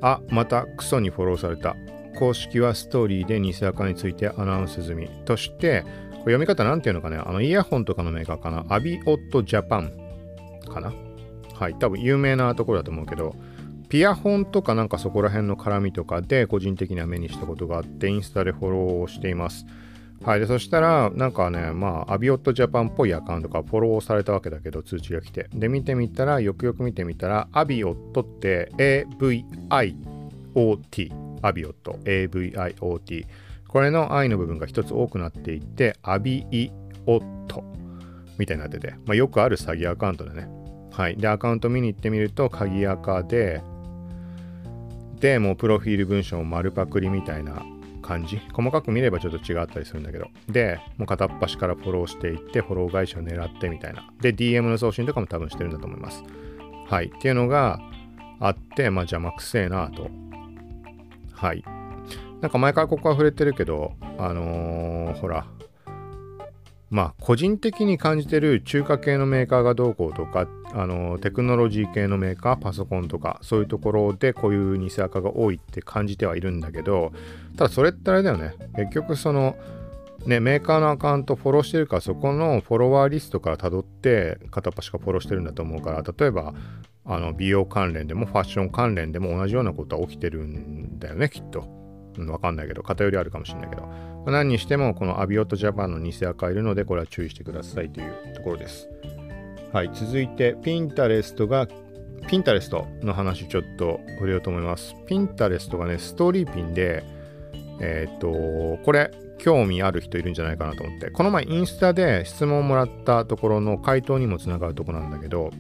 [0.01, 1.75] あまたクソにフォローされた。
[2.17, 5.07] 公式はストーリーで偽アカについてアナウンス済み。
[5.25, 5.87] としてこ
[6.29, 7.17] れ読み方なんていうのかね？
[7.17, 8.65] あのイヤホンとかのメーカーかな？
[8.67, 9.91] アビオットジャパン
[10.67, 10.91] かな？
[11.53, 13.35] はい多分有名なところだと思うけど。
[13.89, 19.65] ピアホンとかなんかそこら辺の絡みとかで個人的には目にしたことがあってインスタでフォローをしています
[20.23, 20.39] はい。
[20.41, 25.47] で、そしたら、なんかね、まあ、アビオットジャパンっぽいアカウントがフォローされたわけだけど、通知が来て。
[25.54, 29.45] で、見てみたら、よくよく見てみたら、アビオットって AVIOT。
[31.41, 31.93] アビオット。
[32.04, 33.25] AVIOT。
[33.69, 36.69] これの I の部分が一つ多くなっていって、アビイ
[37.06, 37.63] オット
[38.38, 40.49] みたいになってて、まあ、よくある詐欺アカウントだね。
[40.91, 41.15] はい。
[41.15, 43.62] で、アカウント見に行ってみると、鍵アカで、
[45.19, 47.65] で、もうプロフィール文章を丸パクリみたいな
[48.01, 48.41] 感じ？
[48.53, 50.27] 細かく見ればちょっと違ったりするんだけど。
[50.47, 54.10] でもう片っ端からフォローしていってフォロー返しを狙ってみたいな。
[54.21, 56.23] で DM の送信とかも多分してるんだと思います。
[56.88, 57.08] はい。
[57.08, 57.79] っていうのが
[58.39, 60.10] あってまあ邪魔くせえなと。
[61.34, 61.63] はい。
[62.41, 65.45] なんか前からここは触れてるけどあのー、ほら
[66.89, 77.12] まあ個人的に感じてる中華系のメーカーがどうこうとかあのテクノロジー系のメーカーパソコンとかそういうところでこういう偽垢が多いって感じてはいるんだけど
[77.58, 78.54] ただそれってあれだよね。
[78.75, 79.56] 結局その
[80.25, 86.54] ね、メーカーのアカウントフォローしてるからそこのフォロワーリストから辿って片っ端かフォローしてるんだと思うから例えば
[87.06, 91.67] あの美容関連でもファッション関連でも同じようなことは起きてるんだよねきっと、
[92.27, 93.84] わかんないけど偏りあるかもしれないけど
[94.25, 98.89] ま何にしてもこのアビオットジャパンの偽アカいるのでこれは注意してくださいというところです。
[99.71, 101.67] はい、続いてピンタレストが
[102.27, 104.95] ピンタレストの話ちょっと触れようと思います。
[105.08, 107.03] ピンタレストがねストーリーピンで
[107.79, 115.51] えー、っとこれ興味ある人いるんじゃないかなと思ってこの前インスタで質問をもらったところの回答にもつながるとこなんだけど、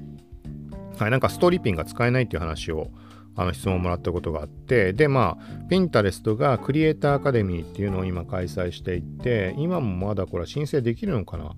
[0.97, 2.89] はい、なんかストーリーピンが使えないっていう話を
[3.35, 11.55] あの質問をもらったことがあってでまあピンタレストがクリエイターアカデミーっていうのを今開催していて今もまだこれは申請できるのかな。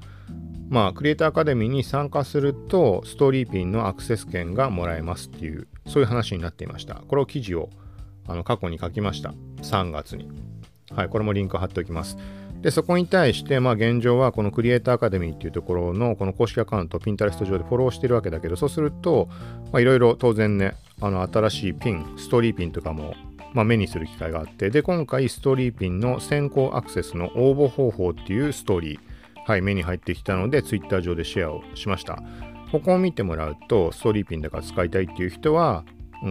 [0.69, 6.95] まあクリエイターアカデミーに参加するとストーリーピンのアクセス権がもらえますっていうそういう話になっていました。
[6.95, 7.69] これを記事を
[8.27, 9.33] あの過去に書きました。
[9.61, 10.29] 3月に。
[10.91, 12.17] はいこれもリンク貼っておきます。
[12.61, 19.27] で、そこに対して、まあ現状はこのクリエイターアカデミーっていうところのこの公式アカウント、ピンタレスト上でフォローしてるわけだけど、そうすると、
[19.71, 23.15] まあいろいろ当然ね、あの新しいピン、ストーリーピンとかも、
[23.53, 28.99] まあ、目にする機会があって、で、今回ストーリーピンの先行アクセスの応募方法っていうストーリー、
[29.45, 32.21] はい、目に入ってきたので、Twitter 上でシェアをしました。
[32.71, 35.83] ここを見てもらうと、ストーリーピンだから使いたいっていう人は、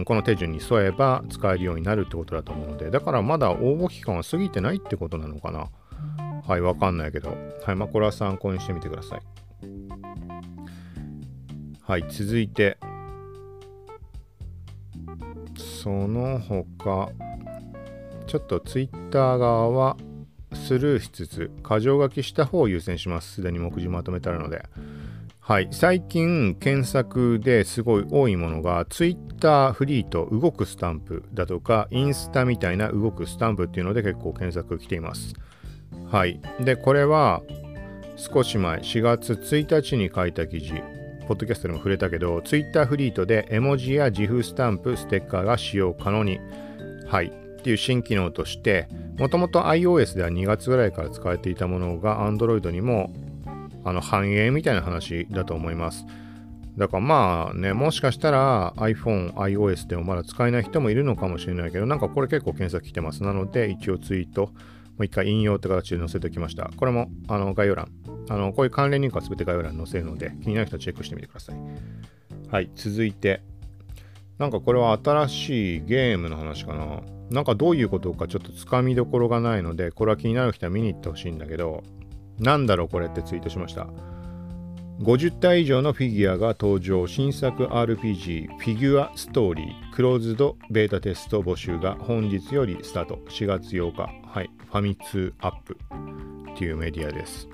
[0.05, 5.67] この手順に沿えば使えるようになるってことだと思うので、だからまだ応募期間は過ぎてないってことなのかな。
[6.47, 9.21] はい、わかんないけど、はい、まあ、これは参考にしてみてください。
[11.81, 12.77] はい、続いて、
[15.81, 17.09] その他、
[18.27, 19.97] ちょっとツイッター側は
[20.53, 23.33] スルーしつつ、箇条書きした方を優先します。
[23.33, 24.63] すでに目次まとめてあるので。
[25.39, 35.33] はい、最近検索ですごい多いものが Twitter フリーと動くスタンプだとかインスタみたいな動くスタンプっていうので結構検索来ています。
[36.11, 36.39] はい。
[36.59, 37.41] で、これは
[38.17, 40.75] 少し前、4月1日に書いた記事、
[41.27, 46.39] ポッドキャストでも触れたけど、Twitter フリートで絵文字や自負スタンプ、ステッカーが使用可能に。
[47.07, 47.27] はい。
[47.27, 53.13] っていう新機能として、もともと iOS では2月ぐらいから使えていたものが Android にも
[53.83, 56.05] あの反映みたいな話だと思います。
[56.77, 63.23] だからまあね、もしかしたら iPhone、iOS でもまだ使えない人もいるのかもしれないけど、なんかこれ結構検索来てます。
[63.23, 64.51] なので、一応ツイート、
[65.01, 66.69] もう一回引用って形で載せておきました。
[66.77, 67.91] これもあの概要欄、
[68.29, 71.55] あのこういう関連リンクは全て概要欄に載せるので、気になる人はチェックしてみてください。
[72.51, 73.41] はい、続いて、
[74.37, 76.99] なんかこれは新しいゲームの話かな。
[77.31, 81.81] なんかどういうことかちょっとつかみどころがないので、これは気になる人は見に行ってほしいんだけど、
[82.37, 83.87] なんだろうこれってツイートしました。
[85.01, 87.07] 50体以上のフィギュアが登場。
[87.07, 93.15] 新作 RPG フィギュアストーリークローズドベータテスト募集が本日よりスタート。
[93.27, 94.01] 4月8日。
[94.27, 94.51] はい。
[94.67, 95.75] ファミ通アップ
[96.53, 97.49] っていうメディアです。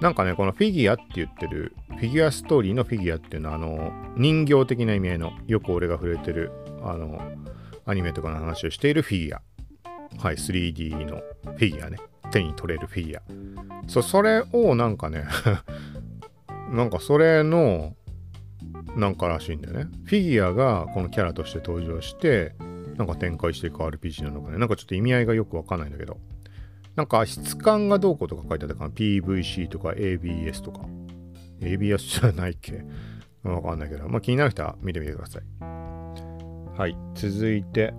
[0.00, 6.50] なんかねこのフィギュアって言ってるフィギュアストーリーのフィギュアっていうのはあの人形的な意味合いのよく俺が触れてる
[6.82, 7.22] あの
[7.86, 9.42] アニメとかの話をしているフィギュア。
[10.18, 10.34] はい。
[10.34, 11.98] 3D のフィギュアね。
[12.32, 13.22] 手に取れるフィギュア。
[13.86, 15.24] そそれをなんかね
[16.74, 17.94] なんかそれの
[18.96, 19.84] なんからしいんだよね。
[20.04, 22.54] フィギュアがこのキャラとして登場して
[22.96, 24.58] なんか展開していく RPG なのかね。
[24.58, 26.18] なんかちょっと意味合いがよくわかんないんだけど。
[26.96, 28.90] なんか質感がどうこうとか書いてあったかな。
[28.90, 30.82] PVC とか ABS とか。
[31.60, 32.84] ABS じゃないっけ？
[33.42, 35.42] わかんないけど、まあ、気になる人は見てみてください。
[35.60, 37.94] はい、続いて、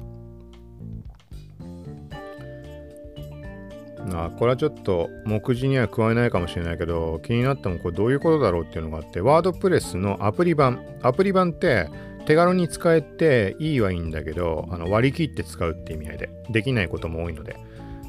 [4.14, 10.84] あこれはちょっと目次には加えないかもしれないけど気になってもこれどういうことだろうっていうのがあってワードプレスのアプリ版。
[11.02, 11.90] アプリ版って
[12.26, 17.56] 手軽に使えていいはいいんだけどあの割り切って使うって意味合いでできないことも多いので、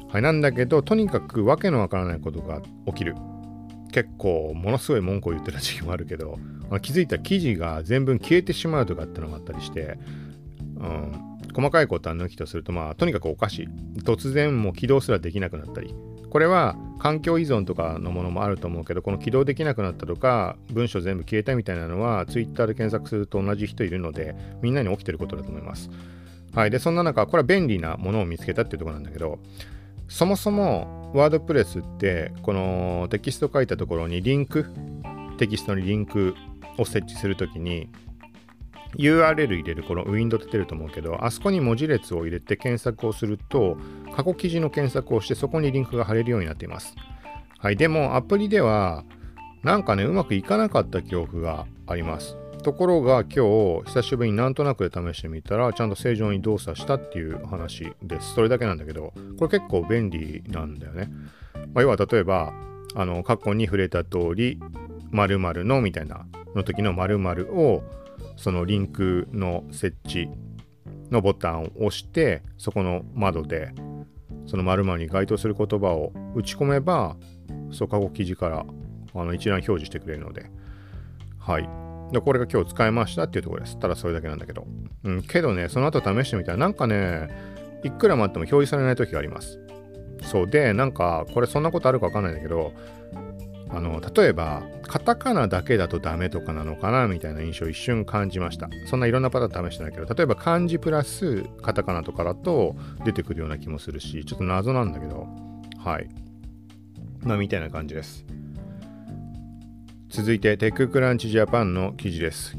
[0.09, 3.15] はい、なんだけどとにかくわけのわからないことが起きる。
[3.91, 6.37] 結構ものすごい文句を言ってた時期もあるけど
[6.81, 9.97] 気づいた記事が全文消えてしまうとかってのがあったりして、
[10.75, 13.67] うん、細かいことは抜きとするとまあとにかくおかしい。
[14.01, 15.93] 突然もう起動すらできなくなったり。
[16.29, 25.89] これは環境依存とかのものもあると思うけどこの起動できなくなったとか文章全部消えたみたいなのは Twitter で検索すると同じ人いるのでみんなに起きてることだと思います。
[26.53, 26.71] はい。
[26.71, 29.39] でそんな中これは便利なものを見つけたっていうところなんだけど
[30.07, 34.65] そもそもワードプレスってこのテキスト書いたところにリンク
[35.37, 36.35] テキストにリンク
[36.77, 37.89] を設置するときに
[38.97, 43.77] URL 入れるこのウィンドウってると思うけどあそこに文字列を入れて検索をすると
[44.15, 46.95] 過去記事の検索をしてそこにリンクが貼れるようになっています。
[47.59, 49.03] はい、でもアプリでは
[49.63, 52.37] なんかねうまくいかなかった記憶があります。
[52.63, 58.33] ところが今日久しぶりになんとなくで試してみたらちゃんと正常に動作したっていう話です。
[58.33, 61.09] それだけなんだけどこれ結構便利なんだよね。
[61.73, 62.53] まあ、要は例えば
[62.95, 64.59] あの過去に触れた通り
[65.11, 67.83] 〇〇のみたいなの時の〇〇を
[68.37, 70.29] そのリンクの設置
[71.11, 73.73] のボタンを押してそこの窓で
[74.45, 77.17] その〇〇に該当する言葉を打ち込めば
[77.71, 78.65] そう過去記事から
[79.13, 80.49] あの一覧表示してくれるので。
[81.39, 81.69] はい。
[82.11, 83.79] でこれが今日使いましたっていうところです。
[83.79, 84.65] ただそれだけなんだけど。
[85.03, 85.21] うん。
[85.23, 87.29] けどねその後試してみたらなんかね
[87.83, 89.59] いくら待っても表示されない時があります。
[90.23, 90.47] そう。
[90.47, 92.73] でなんかこれそんなことあるかわかんないんだけど
[93.69, 98.69] あの例えばカタカナだけだとダメとかなのかなみたいな印象を一瞬感じました。
[98.85, 105.27] そんないろんなパターン試してないけど例えば漢字プラスカタカナとかだと出てくるような気もするしちょっと謎なんだけど
[105.77, 106.09] はい。
[107.23, 108.25] まあみたいな感じです。
[110.09, 112.57] 続いて TechCrunch Japan の記事です。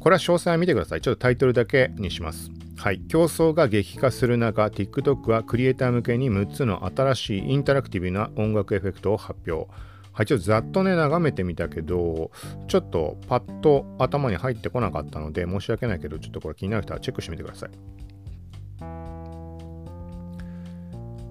[0.00, 1.00] これは詳細は見てください。
[1.00, 2.50] ちょっとタイトルだけにします。
[2.76, 9.70] はい、競争が激化する中 TikTok はクリエイター向けに6つの新しいインタラクティブな音楽エフェクトを発表。
[10.12, 12.30] はい、ちょっとざっとね、眺めてみたけど、
[12.68, 17.70] ちょっとパッと頭に入ってこなかったので、申し訳ないけど、ちょっとこれ気になる人はチェックしてみてください。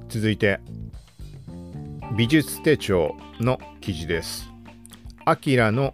[0.10, 0.60] 続いて、
[2.18, 4.52] 美術手帳の記事です。
[5.26, 5.94] アキラの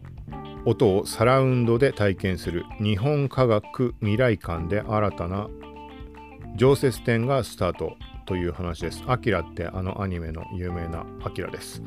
[0.65, 5.50] 音をサラウンドで体験する日本科学未来館で新たな
[6.56, 9.04] 常設展がスタートという話です。
[9.08, 11.84] アキラってあのアニメの有名なアキラです。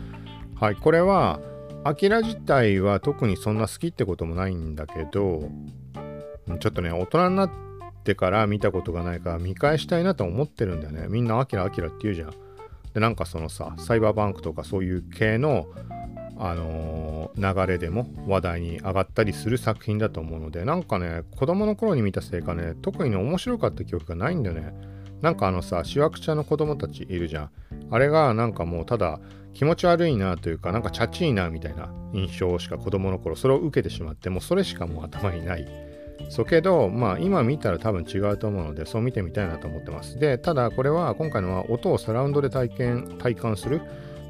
[0.61, 1.41] はい、これは、
[1.85, 5.49] アキラ自体は特にそんな好きってこともないんだけど、
[6.61, 7.51] ちょっとね、大人になっ
[8.05, 11.07] てから見たことがないから見返したいなと思ってるんだよね。
[11.09, 12.35] みんなアキラアキラって言うじゃん。
[12.93, 15.67] で、なんかそのさ、サイバーバンクとかそういう系の、
[16.37, 24.75] あのー、流れでも話題に上がったりする作品だと思うので、なんかね、子供の頃に見たせいかね、特にね、面白かった記憶がないんだよね。
[25.23, 27.51] なんかあのさ、しわくちゃの子供たちいるじゃん。
[27.91, 29.21] あれがなんかもうただ、
[29.53, 35.67] 気持ち悪いなというかなんかチャチいなみたいな印象しか子供の頃それを受けてしまってもうそれしかもう頭にない。
[36.29, 40.19] そうけどまあ今見たら多分違うと思うのでそう見てみたいなと思ってます。
[40.19, 43.81] でただこれは今回のは音をサラウンドで体験体感する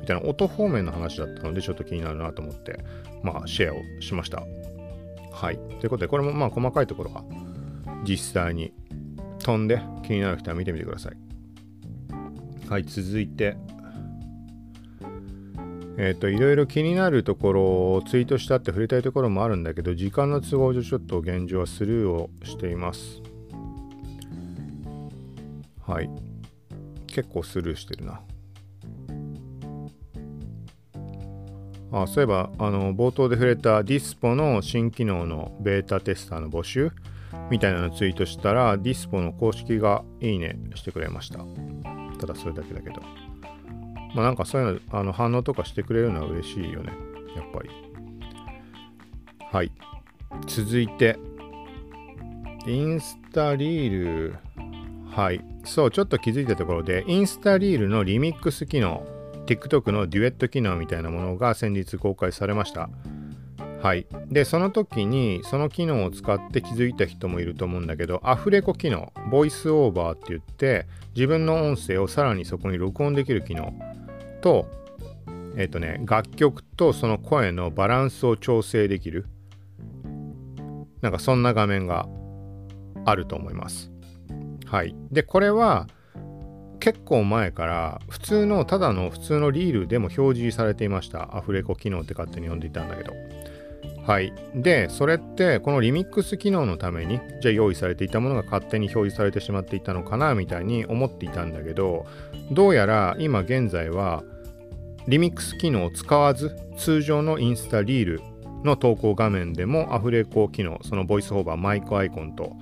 [0.01, 2.83] みたいな音方面の話だったのでちょっと気になるなと思って
[3.23, 4.42] まあシェアをしました。
[5.33, 5.57] はい。
[5.81, 7.25] ということでこれもまあ細かいところは
[8.05, 8.73] 実際に
[9.40, 11.30] 飛んで気になる人は見てみてください。
[12.70, 13.56] はい続いて
[15.98, 23.21] えっ、ー、と、いろいろ気になるところをツイートしたって触れたいところもあるんだけど、時間の都合上ちょっと現状はスルーをしています。
[25.87, 26.08] はい。
[27.06, 28.23] 結構スルーしてるな。
[31.92, 36.92] あそういえばあの冒頭で触れたディスポの新機能のベータテスターの募集
[37.50, 41.44] みたいなのツイートしたらディスポの公式がいいねしてくれました
[42.21, 43.00] ただそれだけだけど。
[44.14, 46.92] まあなんかそういうのあの反応とかしてくれるのは嬉しいよね。
[47.35, 47.71] やっぱり。
[49.50, 49.73] はい。
[50.46, 51.18] 続いて。
[52.66, 54.37] インスタリール、
[55.10, 55.42] はい。
[55.64, 59.02] そう、ちょっと気づいたところで、インスタリールのリミックス機能、
[59.46, 62.90] TikTok のデュエット機能みたいなものが先日公開されました。
[63.83, 64.06] はい。
[64.28, 73.72] で、その時に、その機能を使って気づいた人もいると思うんだけど、アフレコ機能、ボイスオーバーって言って、自分の音声をさらにそこに録音できる機能
[74.42, 74.68] と、
[75.56, 79.26] えっ、ー、とね、楽曲とその声のバランスを調整できる。
[81.00, 82.06] なんかそんな画面が
[83.06, 83.90] あると思います。
[84.66, 84.94] はい。
[85.10, 85.87] で、これは
[86.81, 91.35] 結構前から普通の、ただの普通のリールでも表示されていました。
[91.35, 93.40] アフレコ機能って勝手に呼んでいたんだけど。
[94.11, 94.33] はい。
[94.56, 102.06] で、それってこのリミックス機能のために、じゃあ用意されていたものが勝手に表示されてしまっていたのかなみたいに思っていたんだけど、
[102.50, 104.25] どうやら今現在は
[105.06, 108.21] リミックス機能を使わず、通常のインスタリール
[108.65, 112.56] の投稿画面でもアフレコ機能、そのボイスオーバーマイクアイコンと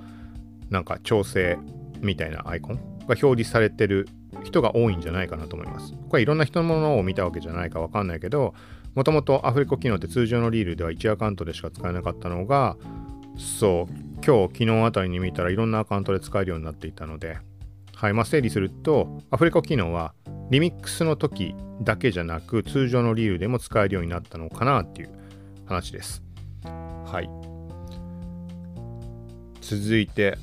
[0.69, 1.57] なんか調整
[2.03, 4.07] みたいなアイコンが表示されてる
[4.45, 5.95] 人が多いんじゃないかなと思います。
[6.11, 8.53] これいろんな人のものを見たわけじゃないかわかんないけど、
[8.95, 12.77] もともとアフレコ機能って通常のリールでは1アカウントでしか使えなかったのが、
[13.37, 13.93] そう、
[14.25, 17.39] 今日、昨日あたりに見たらいろんなアカウントで使えるようになっていたので、
[17.95, 20.15] はい、まあ、整理すると、アフレコ機能は
[20.51, 25.11] リミックスの時だけじゃなく、通常のリールでも使えるようになったのかなっていう
[25.67, 26.23] 話です。
[26.65, 27.31] はい。
[29.61, 30.37] 続いて、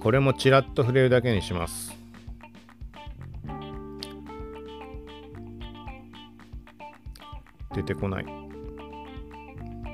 [0.00, 1.95] これもちらっと触れるだけにします。
[7.76, 8.26] 出てこない。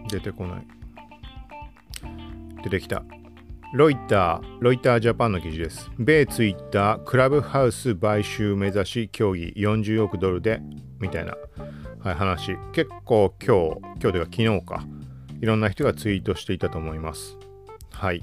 [0.08, 0.66] 出てこない。
[2.62, 3.02] 出てきた。
[3.74, 5.90] ロイター、ロイタージャパンの記事です。
[5.98, 10.60] 米ツイッター、クラブハウス買収目指し協議40億ドルで、
[11.00, 11.34] みたいな、
[11.98, 12.56] はい、話。
[12.72, 14.84] 結構今日、今日では昨日か、
[15.40, 17.36] いろんな人がツイートしていたと思います。
[17.90, 18.22] はい。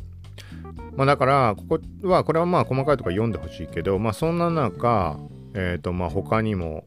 [0.96, 5.20] まあだから、ここは、これはまあ細かいとか読んでほしいけど、まあそんな中、
[5.54, 6.86] えっ、ー、とまあ他にも、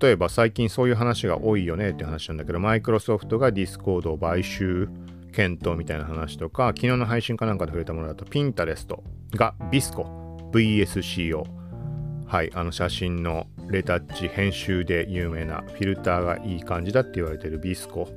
[0.00, 4.88] 例えば最近そういう話が多いよねって話なんだけど、マイクロソフトがディスコードを買収
[5.32, 9.02] 検討みたいな話とか、昨日の配信かなんかで触れたものだと、ピンタレスト
[9.34, 10.02] が VSCO
[10.52, 11.44] VSCO。
[12.26, 18.08] はい、あの写真のレタッチ編集で有名なフィルターがいい感じだって言われてるビスコ。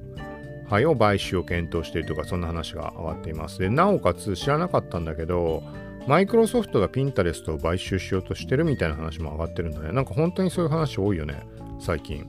[0.69, 3.59] はい、を買収を検討しているとか、そんな話が上がっています。
[3.59, 5.63] で、なおかつ知らなかったんだけど、
[6.07, 9.91] マイクロソフトがピンタレストを買収しようとしてるみたいな話も上がってるんだね。
[9.91, 11.45] なんか本当にそういう話多いよね、
[11.81, 12.25] 最近。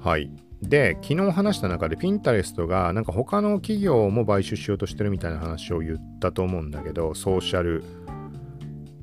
[0.00, 0.30] はい。
[0.62, 7.84] で、昨日話した中でピンタレストがなんか他の企業も買収しようとしてるみたいな話を言ったと思うんだけど、ソーシャル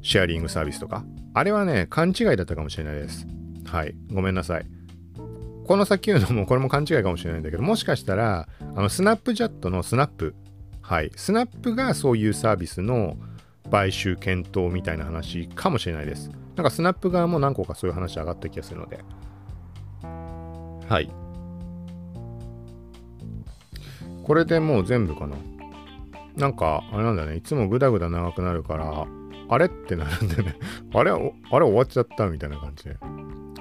[0.01, 1.05] シェアリングサービスとか。
[1.33, 3.27] あれはね、勘違いだったかもしれないです。
[3.65, 3.95] はい。
[4.11, 4.65] ごめんなさい。
[5.65, 10.35] この先言うのもこれも勘違いかもしれないんだけど、もしかしたら、あの、スナップジャットのスナップ。
[10.81, 11.11] はい。
[11.15, 13.17] スナップがそういうサービスの
[13.71, 16.29] 買収検討みたいな話かもしれないです。
[16.55, 18.99] なんかスナップ側も何個かそういう話上がった気がするので。
[20.87, 21.09] はい。
[24.23, 25.35] これでもう全部かな。
[26.37, 27.35] なんか、あれなんだね。
[27.35, 29.05] いつもグダグダ長くなるから、
[29.49, 30.55] あれってなるんでね。
[30.93, 32.97] あれ、あれ終わっちゃったみたいな感じで。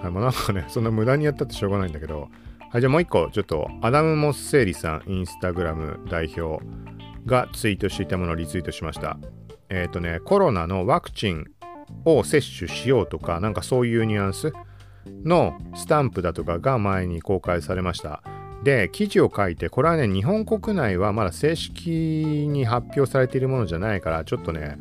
[0.01, 2.29] はい、まあなんかね、そんな無駄にやったってしょうがないんだけど、
[2.71, 6.65] はい、じゃあもう一個、ちょっと、アダム・モッセーリさん、インスタグラム代表
[7.27, 9.19] がツイートしていたものをリツイートしました。
[9.69, 11.47] えっ、ー、とね、コロナのワクチン
[12.05, 14.53] を接種しようとか、なんかそういうニュアンス
[15.25, 18.23] のスタンプだとかが前に公開されました。
[18.65, 21.91] で、記事を書いて、これはね、日本国内はまだ正式
[22.49, 24.79] に発表されているものじゃないから、ちょっとね、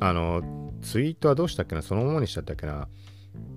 [0.00, 0.42] あの、
[0.82, 2.88] ツイートはどうしたっけな、そのままにしちゃったっけな。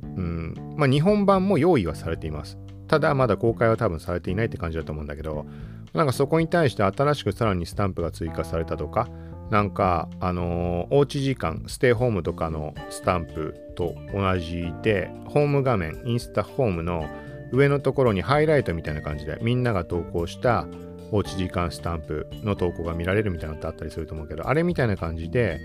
[0.03, 2.57] うん、まあ、日本版も用意はされています。
[2.87, 5.45] ただ、まだ公開は多分されていないって感じだと思うんだけど、
[5.93, 9.09] なんかそこに対して新しくさらにスタンプが追加されたとか、
[9.51, 17.07] なんか、あのー、おうち時間、ステイホームとかのスタンプと同じで、ホーム画面、インスタホームの
[17.51, 20.67] 上のところにハイライトみたいな感じでみんなが投稿した
[21.11, 25.59] おうち時間スタンプの投稿が見られるみたいなのってあったりすると思うけどあれみたいな感じで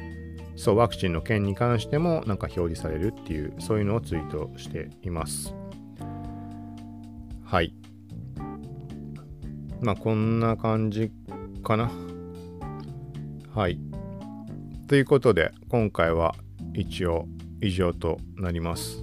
[0.56, 5.54] そうワクチンの件に関してもなんか表示されるっていうそういうのをツイートしています。
[7.44, 7.74] はい。
[9.82, 11.12] まあこんな感じ
[11.62, 11.90] かな。
[13.56, 13.78] はい。
[14.86, 16.34] ということで今回は
[16.74, 17.26] 一応
[17.62, 19.02] 以上となります。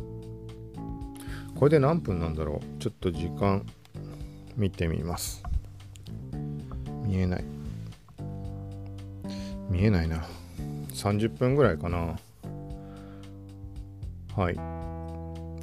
[1.56, 2.80] これで何分なんだろう？
[2.80, 3.66] ちょっと時間
[4.56, 5.41] 見てみます。
[7.04, 7.43] 見えない。
[9.72, 10.24] 見えないな。
[10.89, 12.16] 30分ぐらいかな。
[14.36, 14.56] はい。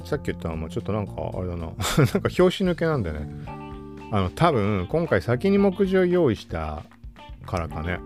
[0.05, 1.67] さっき言ったのもちょっとなんかあれだな。
[1.71, 1.75] なんか
[2.23, 3.45] 拍子抜けなんだよね。
[4.11, 6.83] あの多分今回先に目次を用意した
[7.45, 8.01] からかね。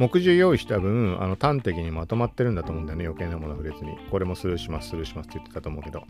[0.00, 3.98] 目次用意した分あの端的にまとまってるんだと思うんだよね余計なもの触れずに。
[4.10, 6.04] これもスルーしますスルーしますって言ってたと思うけど。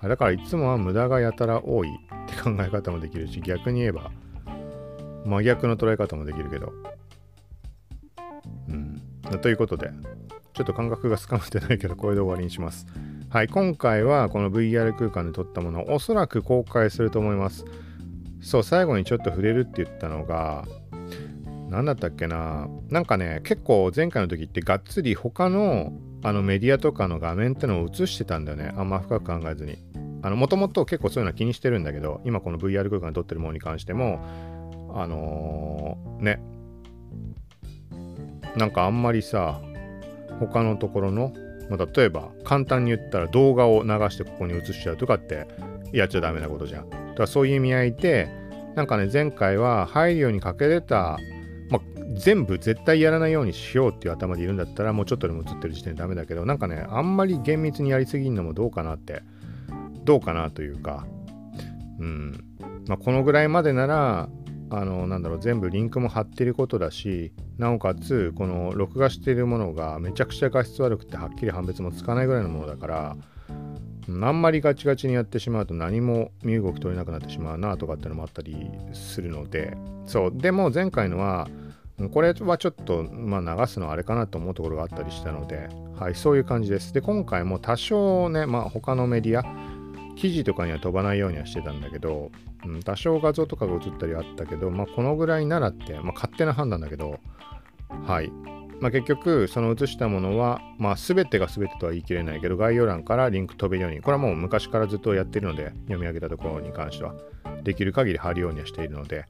[0.00, 4.12] だからいつもは無駄がやたら多いって考え方もできるし逆に言えば
[5.24, 6.72] 真逆の捉え方もできるけど。
[8.68, 9.02] うん。
[9.40, 9.90] ということで
[10.52, 12.86] ちょっと感覚がつかめてないけどこれで終わりにします。
[13.30, 17.64] はい今回はこの VR 空間で撮ったものをおそらく公開すると思います。
[18.40, 20.64] そう最後にちょっと触れるって言ったのが
[21.74, 22.68] 何だったっけな。
[22.88, 28.72] なんかね結構前回の時ってがっつり他のあのメディアとかの画面ってのを映してたんだよね。
[28.76, 29.78] あんま深く考えずに。
[30.22, 34.24] あのもともと結構そういうのは気にしてるんだけど今この VR 空間で撮ってるものに関しても
[34.94, 36.40] あのー、ね。
[38.56, 39.60] なんかあんまりさ
[40.38, 41.32] 他のところの、
[41.68, 45.48] まあ、例えば簡単に言ったら動画を流してここに映しちゃうとかって
[45.92, 46.88] やっちゃダメなことじゃん。
[46.88, 48.28] だからそういう意味合いで
[48.76, 51.18] なんかね前回は配慮にかけてた、
[52.14, 59.22] 全部絶対やらないようにしようっていう頭でいるんだったらもうちょっとでも映ってる時点でダメだけどなんかねあんまり厳密にやりすぎるのもどうかなって
[60.04, 61.06] どうかなというか。
[61.98, 62.44] うん。
[62.86, 64.28] まあこのぐらいまでなら
[64.70, 73.16] あのなんだろう全部リンクも貼ってることだしなおかつこの録画してるものがめちゃくちゃ画質悪くてはっきり判別もつかないぐらいのものだから
[74.08, 78.56] あんまりガチガチにやってしまうと何も身動き取れなくなってしまうなとかってのもあったり
[78.92, 79.76] するので。
[80.06, 80.32] そう。
[80.34, 81.48] でも前回のは
[82.10, 85.68] これはちょっと、まあ、流すのはあれかなと思うところがあったりしたので、
[85.98, 86.92] はい、そういう感じです。
[86.92, 89.44] で、今回も多少ね、まあ、他のメディア、
[90.16, 92.32] 記事とかには飛ばないようにはしてたんだけど、
[92.64, 97.20] うん、多少画像とかが映ったりあったけど、まあ、このぐらいならって、まあ、勝手な判断だけど、
[98.06, 98.32] はい。
[98.80, 107.14] まあ、結局、その映したものは、まあ、全てが全てとは言い切れないけど、概要欄からリンク飛べるように、これはもう昔からずっとやってるので、読み上げたところに関しては、
[107.62, 109.26] できる限り貼るようにはしているので、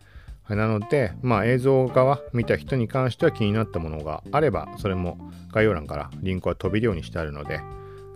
[0.48, 5.18] なので、まあ、映像側見た人に関しては気になったものがあれば、それも
[5.52, 7.60] 概要欄からリンクは飛べるようにしてあるので、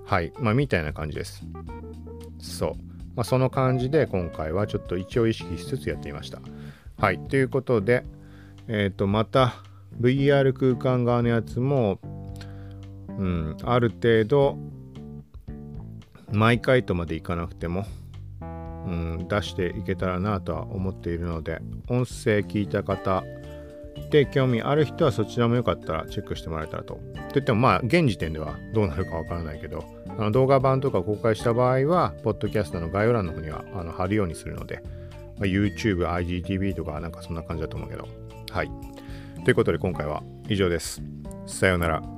[0.05, 1.43] はい、まあ、みたいな感じです。
[2.39, 2.73] そう。
[3.17, 6.41] まあ、その感じで今回はちょっと一応意識しつつやってみました。
[6.99, 8.05] はい、ということで、
[8.69, 9.55] えっ、ー、と、また
[10.01, 11.99] VR 空間側のやつも、
[13.09, 14.59] うん、ある程度、
[16.31, 17.87] 毎回とまでいかなくても、
[18.89, 23.23] うん、出していけたらなとは思っているので音声聞いた方
[24.11, 26.99] で興味ある人はそちらもよかったらチェックしてもらえたらと。
[27.33, 34.83] といってもまあ現時点ではどうなるかわからないけどあの動画版とか公開した場合はポッドキャストの概要欄の方にはあの貼るようにするので、
[35.37, 38.09] まあ、YouTube、IGTV とかなんかそんな感じだと思うけど
[38.51, 38.71] はい。
[39.45, 41.03] ということで今回は以上です。
[41.47, 42.18] さようなら。